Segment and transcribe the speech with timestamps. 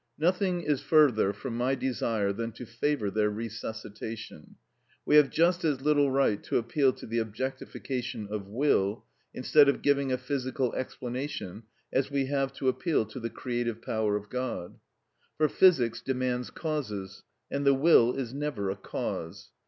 [0.17, 4.55] Nothing is further from my desire than to favour their resuscitation.
[5.05, 9.83] We have just as little right to appeal to the objectification of will, instead of
[9.83, 14.79] giving a physical explanation, as we have to appeal to the creative power of God.
[15.37, 17.21] For physics demands causes,
[17.51, 19.51] and the will is never a cause.